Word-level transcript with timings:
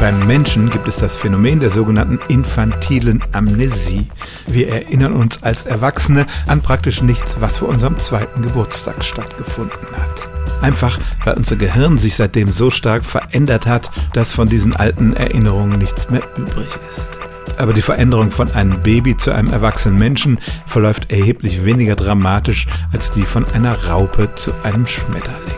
Beim 0.00 0.28
Menschen 0.28 0.70
gibt 0.70 0.86
es 0.86 0.98
das 0.98 1.16
Phänomen 1.16 1.58
der 1.58 1.70
sogenannten 1.70 2.20
infantilen 2.28 3.20
Amnesie. 3.32 4.06
Wir 4.46 4.68
erinnern 4.68 5.12
uns 5.12 5.42
als 5.42 5.66
Erwachsene 5.66 6.26
an 6.46 6.62
praktisch 6.62 7.02
nichts, 7.02 7.36
was 7.40 7.58
vor 7.58 7.68
unserem 7.68 7.98
zweiten 7.98 8.42
Geburtstag 8.42 9.02
stattgefunden 9.02 9.88
hat. 9.96 10.28
Einfach 10.62 10.98
weil 11.24 11.34
unser 11.34 11.56
Gehirn 11.56 11.98
sich 11.98 12.14
seitdem 12.14 12.52
so 12.52 12.70
stark 12.70 13.04
verändert 13.04 13.66
hat, 13.66 13.90
dass 14.12 14.32
von 14.32 14.48
diesen 14.48 14.74
alten 14.74 15.14
Erinnerungen 15.14 15.80
nichts 15.80 16.08
mehr 16.10 16.22
übrig 16.36 16.70
ist. 16.88 17.10
Aber 17.56 17.72
die 17.72 17.82
Veränderung 17.82 18.30
von 18.30 18.52
einem 18.52 18.80
Baby 18.80 19.16
zu 19.16 19.32
einem 19.32 19.52
erwachsenen 19.52 19.98
Menschen 19.98 20.38
verläuft 20.64 21.10
erheblich 21.10 21.64
weniger 21.64 21.96
dramatisch 21.96 22.68
als 22.92 23.10
die 23.10 23.22
von 23.22 23.44
einer 23.52 23.86
Raupe 23.86 24.32
zu 24.36 24.52
einem 24.62 24.86
Schmetterling. 24.86 25.57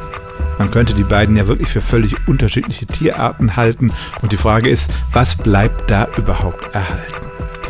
Man 0.60 0.70
könnte 0.70 0.92
die 0.92 1.04
beiden 1.04 1.36
ja 1.36 1.46
wirklich 1.48 1.70
für 1.70 1.80
völlig 1.80 2.28
unterschiedliche 2.28 2.84
Tierarten 2.84 3.56
halten 3.56 3.92
und 4.20 4.32
die 4.32 4.36
Frage 4.36 4.68
ist, 4.68 4.92
was 5.10 5.34
bleibt 5.34 5.90
da 5.90 6.06
überhaupt 6.18 6.74
erhalten? 6.74 7.19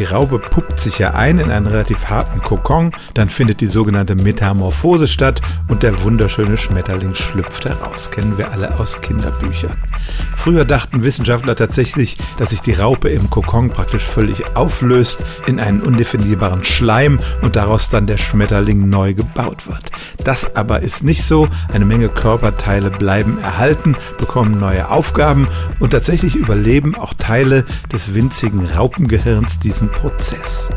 Die 0.00 0.06
Raupe 0.06 0.38
puppt 0.38 0.80
sich 0.80 0.98
ja 0.98 1.10
ein 1.10 1.38
in 1.38 1.50
einen 1.50 1.66
relativ 1.66 2.06
harten 2.06 2.40
Kokon, 2.40 2.92
dann 3.12 3.28
findet 3.28 3.60
die 3.60 3.66
sogenannte 3.66 4.14
Metamorphose 4.14 5.06
statt 5.06 5.42
und 5.68 5.82
der 5.82 6.02
wunderschöne 6.02 6.56
Schmetterling 6.56 7.14
schlüpft 7.14 7.66
heraus. 7.66 8.10
Kennen 8.10 8.38
wir 8.38 8.50
alle 8.50 8.80
aus 8.80 9.02
Kinderbüchern. 9.02 9.76
Früher 10.34 10.64
dachten 10.64 11.02
Wissenschaftler 11.02 11.54
tatsächlich, 11.54 12.16
dass 12.38 12.48
sich 12.48 12.62
die 12.62 12.72
Raupe 12.72 13.10
im 13.10 13.28
Kokon 13.28 13.68
praktisch 13.68 14.04
völlig 14.04 14.56
auflöst 14.56 15.22
in 15.46 15.60
einen 15.60 15.82
undefinierbaren 15.82 16.64
Schleim 16.64 17.20
und 17.42 17.56
daraus 17.56 17.90
dann 17.90 18.06
der 18.06 18.16
Schmetterling 18.16 18.88
neu 18.88 19.12
gebaut 19.12 19.66
wird. 19.66 19.90
Das 20.24 20.56
aber 20.56 20.80
ist 20.80 21.04
nicht 21.04 21.24
so. 21.24 21.46
Eine 21.74 21.84
Menge 21.84 22.08
Körperteile 22.08 22.90
bleiben 22.90 23.38
erhalten, 23.38 23.96
bekommen 24.16 24.58
neue 24.58 24.90
Aufgaben 24.90 25.46
und 25.78 25.90
tatsächlich 25.90 26.36
überleben 26.36 26.94
auch 26.94 27.12
Teile 27.12 27.66
des 27.92 28.14
winzigen 28.14 28.64
Raupengehirns 28.64 29.58
diesen 29.58 29.89
Prozess. 29.92 30.70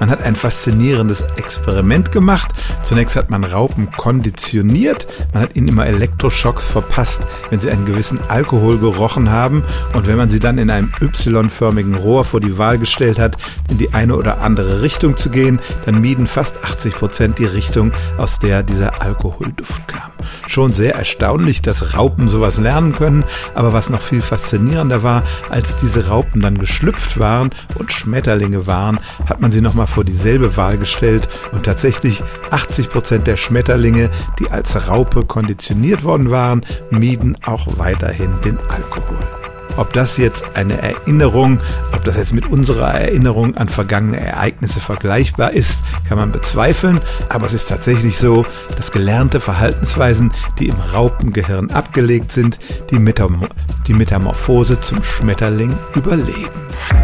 Man 0.00 0.08
hat 0.08 0.22
ein 0.22 0.34
faszinierendes 0.34 1.26
Experiment 1.36 2.10
gemacht. 2.10 2.52
Zunächst 2.82 3.16
hat 3.16 3.28
man 3.28 3.44
Raupen 3.44 3.90
konditioniert. 3.90 5.06
Man 5.34 5.42
hat 5.42 5.54
ihnen 5.54 5.68
immer 5.68 5.86
Elektroschocks 5.86 6.64
verpasst, 6.64 7.26
wenn 7.50 7.60
sie 7.60 7.70
einen 7.70 7.84
gewissen 7.84 8.18
Alkohol 8.28 8.78
gerochen 8.78 9.30
haben. 9.30 9.62
Und 9.92 10.06
wenn 10.06 10.16
man 10.16 10.30
sie 10.30 10.40
dann 10.40 10.56
in 10.56 10.70
einem 10.70 10.90
Y-förmigen 11.02 11.94
Rohr 11.94 12.24
vor 12.24 12.40
die 12.40 12.56
Wahl 12.56 12.78
gestellt 12.78 13.18
hat, 13.18 13.36
in 13.68 13.76
die 13.76 13.92
eine 13.92 14.16
oder 14.16 14.40
andere 14.40 14.80
Richtung 14.80 15.18
zu 15.18 15.28
gehen, 15.28 15.60
dann 15.84 16.00
mieden 16.00 16.26
fast 16.26 16.64
80 16.64 16.94
Prozent 16.94 17.38
die 17.38 17.44
Richtung, 17.44 17.92
aus 18.16 18.38
der 18.38 18.62
dieser 18.62 19.02
Alkoholduft 19.02 19.86
kam. 19.86 20.10
Schon 20.46 20.72
sehr 20.72 20.94
erstaunlich, 20.94 21.62
dass 21.62 21.94
Raupen 21.96 22.28
sowas 22.28 22.58
lernen 22.58 22.92
können. 22.92 23.24
Aber 23.54 23.72
was 23.72 23.90
noch 23.90 24.00
viel 24.00 24.22
faszinierender 24.22 25.02
war, 25.02 25.24
als 25.48 25.76
diese 25.76 26.08
Raupen 26.08 26.40
dann 26.40 26.58
geschlüpft 26.58 27.18
waren 27.18 27.50
und 27.78 27.92
Schmetterlinge 27.92 28.66
waren, 28.66 29.00
hat 29.26 29.40
man 29.40 29.52
sie 29.52 29.60
nochmal 29.60 29.86
vor 29.86 30.04
dieselbe 30.04 30.56
Wahl 30.56 30.78
gestellt 30.78 31.28
und 31.52 31.64
tatsächlich 31.64 32.22
80 32.50 32.88
Prozent 32.88 33.26
der 33.26 33.36
Schmetterlinge, 33.36 34.10
die 34.38 34.50
als 34.50 34.88
Raupe 34.88 35.24
konditioniert 35.24 36.04
worden 36.04 36.30
waren, 36.30 36.64
mieden 36.90 37.36
auch 37.44 37.66
weiterhin 37.78 38.32
den 38.44 38.58
Alkohol. 38.68 39.39
Ob 39.76 39.92
das 39.92 40.16
jetzt 40.16 40.44
eine 40.54 40.80
Erinnerung, 40.80 41.58
ob 41.92 42.04
das 42.04 42.16
jetzt 42.16 42.32
mit 42.32 42.46
unserer 42.46 42.94
Erinnerung 42.94 43.56
an 43.56 43.68
vergangene 43.68 44.20
Ereignisse 44.20 44.78
vergleichbar 44.80 45.52
ist, 45.52 45.82
kann 46.08 46.18
man 46.18 46.32
bezweifeln. 46.32 47.00
Aber 47.28 47.46
es 47.46 47.52
ist 47.52 47.68
tatsächlich 47.68 48.18
so, 48.18 48.44
dass 48.76 48.90
gelernte 48.92 49.40
Verhaltensweisen, 49.40 50.32
die 50.58 50.68
im 50.68 50.76
Raupengehirn 50.92 51.70
abgelegt 51.70 52.32
sind, 52.32 52.58
die, 52.90 52.98
Metam 52.98 53.46
die 53.86 53.94
Metamorphose 53.94 54.80
zum 54.80 55.02
Schmetterling 55.02 55.78
überleben. 55.94 56.50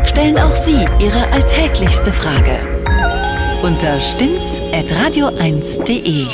Stellen 0.05 0.37
auch 0.39 0.51
Sie 0.51 0.87
Ihre 0.99 1.31
alltäglichste 1.33 2.13
Frage 2.13 2.59
unter 3.63 4.01
stimmtz.radio1.de. 4.01 6.27